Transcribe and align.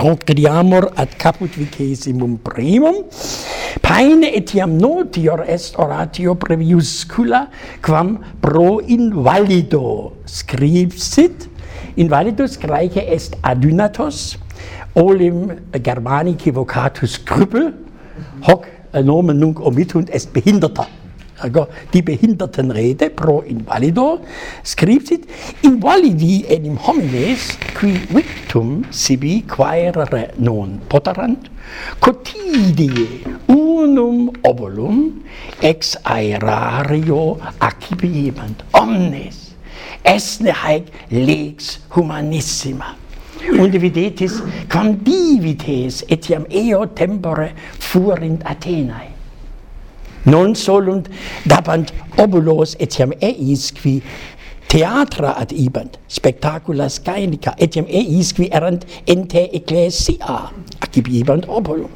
propriamur 0.00 0.88
ad 0.96 1.12
caput 1.20 1.52
vicesimum 1.60 2.38
primum. 2.40 3.04
Paine 3.84 4.32
etiam 4.32 4.80
notior 4.80 5.44
est 5.46 5.76
oratio 5.76 6.34
breviuscula 6.34 7.48
quam 7.84 8.16
pro 8.40 8.80
invalido 8.80 10.16
scripsit 10.24 11.48
invalidus 11.96 12.56
graece 12.56 13.02
est 13.16 13.36
adunatos 13.42 14.38
olim 14.94 15.52
germanici 15.84 16.50
vocatus 16.50 17.18
scripel 17.20 17.72
hoc 18.48 18.66
eh, 18.94 19.02
nomen 19.02 19.36
nunc 19.36 19.60
omitunt 19.60 20.08
est 20.16 20.32
behinderter 20.32 20.88
die 21.92 22.02
Behindertenrede 22.02 23.10
pro 23.10 23.40
invalido 23.42 24.20
scriptit 24.64 25.26
invalidi 25.62 26.44
enim 26.48 26.76
homines 26.76 27.56
qui 27.78 27.92
victum 28.12 28.84
sibi 28.90 29.42
quaerere 29.48 30.34
non 30.38 30.80
poterant 30.88 31.50
cotidie 32.00 33.22
unum 33.48 34.30
obolum 34.42 35.22
ex 35.60 35.96
aerario 36.04 37.38
accipiebant 37.58 38.64
omnes 38.72 39.50
esne 40.04 40.52
haec 40.52 40.90
lex 41.10 41.78
humanissima. 41.94 42.96
Und 43.58 43.72
videtis 43.80 44.40
quam 44.68 44.98
divites 45.04 46.04
etiam 46.08 46.44
eo 46.50 46.84
tempore 46.86 47.50
fuerint 47.78 48.44
Athenae 48.44 49.08
non 50.26 50.54
solunt 50.54 51.08
dabant 51.46 51.92
obulos 52.18 52.76
etiam 52.78 53.12
eis 53.20 53.70
qui 53.72 54.00
theatra 54.70 55.34
ad 55.40 55.52
ibant 55.52 55.98
spectaculas 56.08 57.00
scaenica 57.00 57.54
etiam 57.58 57.86
eis 57.88 58.32
qui 58.36 58.50
erant 58.52 58.84
in 59.06 59.26
te 59.26 59.48
ecclesia 59.52 60.50
accipiebant 60.80 61.48
obulum 61.48 61.90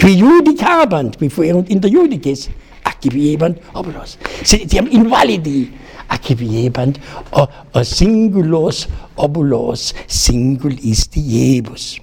qui 0.00 0.16
judicabant 0.18 1.16
qui 1.16 1.28
fuerunt 1.28 1.70
inter 1.70 1.90
judices 1.90 2.48
ac 2.84 3.08
ibant 3.08 3.56
obulos. 3.74 4.18
Sed 4.44 4.66
etiam 4.66 4.88
invalidi 4.92 5.70
accipiebant 6.10 6.98
o, 7.32 7.46
o 7.46 7.82
singulos 7.86 8.86
obulos 9.16 9.92
singulistiebus 10.06 12.00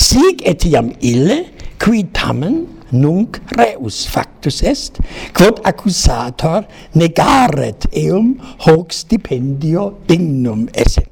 sic 0.00 0.42
etiam 0.46 0.92
ille 1.00 1.44
qui 1.80 2.04
tamen 2.14 2.66
nunc 2.92 3.40
reus 3.56 4.06
factus 4.10 4.62
est, 4.66 5.00
quod 5.36 5.60
accusator 5.68 6.66
negaret 6.94 7.86
eum 7.92 8.34
hoc 8.66 8.92
stipendio 8.94 9.90
dignum 10.08 10.68
esse. 10.74 11.06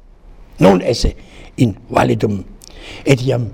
Non 0.59 0.81
esse 0.81 1.15
in 1.57 1.75
validum. 1.89 2.43
Et 3.05 3.21
iam 3.23 3.49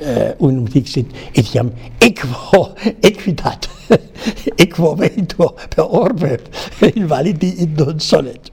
eh, 0.00 0.32
unum 0.40 0.68
dixit, 0.68 1.10
et 1.34 1.54
iam 1.54 1.72
equo, 2.00 2.70
equitat, 3.02 3.68
equo 4.64 4.94
vento 4.96 5.52
per 5.68 5.84
orbe 5.84 6.38
invalidi 6.94 7.54
in 7.64 7.74
non 7.78 8.00
solet. 8.00 8.50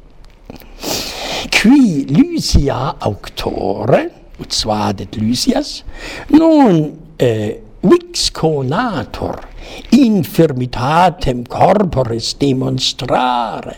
Qui 1.58 2.06
Lysia 2.10 2.98
auctore, 3.08 4.04
ut 4.38 4.54
suadet 4.54 5.16
Lysias, 5.18 5.82
non 6.30 6.92
eh, 7.18 7.64
nix 7.84 8.30
conator 8.32 9.44
infirmitatem 9.92 11.44
corporis 11.48 12.34
demonstrare 12.40 13.78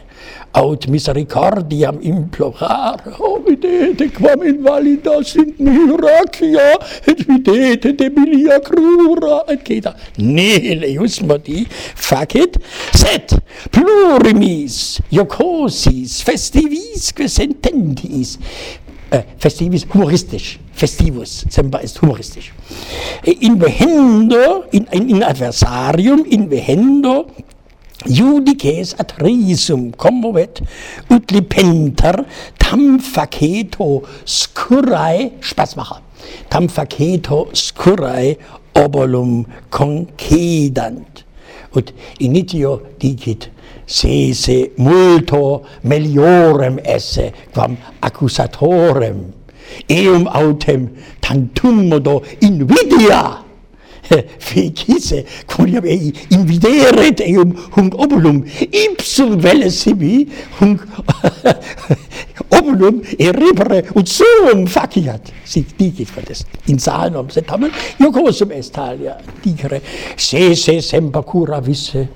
aut 0.53 0.87
misericordiam 0.87 1.99
implorare. 2.01 3.13
O 3.19 3.39
videte 3.45 4.09
quam 4.15 4.43
invalida 4.43 5.19
sint 5.23 5.59
miracia 5.59 6.71
et 7.07 7.21
videte 7.27 7.93
debilia 7.99 8.59
crura 8.65 9.43
et 9.47 9.63
ceta 9.67 9.95
nihil 10.17 10.85
eus 10.89 11.19
modi 11.21 11.65
facit 11.69 12.57
sed 12.97 13.37
plurimis 13.75 14.99
jocosis 15.13 16.21
festivisque 16.25 17.29
sententis 17.29 18.37
äh, 19.09 19.23
Festivis 19.37 19.85
humoristisch. 19.93 20.59
Festivus, 20.73 21.45
Semper 21.49 21.81
ist 21.81 22.01
humoristisch. 22.01 22.53
Äh, 23.23 23.31
in 23.31 23.59
vehendo, 23.59 24.63
in, 24.71 24.85
in, 24.91 25.09
in 25.09 25.23
adversarium, 25.23 26.25
in 26.25 26.49
vehendo, 26.49 27.27
Judices 28.05 28.95
ad 28.97 29.13
risum 29.19 29.91
commovet, 29.97 30.61
ut 31.09 31.31
lipenter, 31.31 32.23
tam 32.57 32.99
faceto 32.99 34.03
scurae, 34.25 35.31
Spaßmacher, 35.41 36.01
tam 36.49 36.69
faceto 36.69 37.49
scurae 37.53 38.37
obolum 38.73 39.45
concedant 39.69 41.25
ut 41.75 41.93
initio 42.19 42.81
dicit 42.99 43.49
sese 43.85 44.71
multo 44.77 45.63
meliorem 45.83 46.79
esse 46.83 47.33
quam 47.53 47.77
accusatorem 48.01 49.33
eum 49.87 50.27
autem 50.27 50.89
tantum 51.21 51.87
modo 51.89 52.23
invidia. 52.41 53.45
Fecisse 54.39 55.25
quoniam 55.45 55.85
ei 55.85 56.13
invideret 56.31 57.21
eum 57.21 57.53
hunc 57.75 57.93
obulum 57.93 58.43
ipsum 58.71 59.37
velle 59.37 59.69
sibi 59.69 60.27
hunc 60.59 60.81
قبل 62.59 63.01
الربر 63.21 63.83
sic 63.95 64.65
فاكيات 64.65 65.27
in 65.45 65.63
ديكي 65.79 66.05
فلس 66.05 66.45
إنسان 66.69 67.15
هم 67.15 67.29
ستعمل 67.29 67.71
يقوسم 68.01 68.51
استاليا 68.51 69.17
se 70.17 70.53
سي 70.53 70.81
semper 70.81 71.23
cura 71.23 71.59
visse 71.61 72.07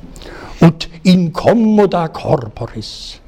ut 0.62 0.88
incommoda 1.04 2.08
corporis 2.08 3.20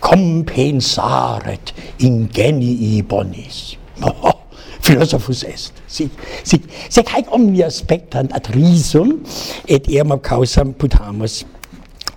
compensaret 0.00 1.72
ingenii 1.98 3.02
bonis. 3.02 3.76
Oh, 4.02 4.32
philosophus 4.80 5.42
est. 5.42 5.72
Sic, 5.88 6.10
sic, 6.44 6.62
se 6.88 7.02
haec 7.02 7.32
omnia 7.32 7.70
spectant 7.70 8.32
ad 8.36 8.50
risum, 8.54 9.20
et 9.68 9.88
eam 9.88 10.14
causam 10.22 10.74
putamus 10.74 11.44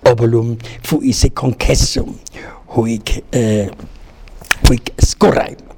obolum 0.04 0.56
fuisse 0.86 1.30
concessum, 1.34 2.14
huic 2.76 3.24
eh, 3.32 3.68
quick 4.64 4.94
score. 4.98 5.32
Right. 5.32 5.69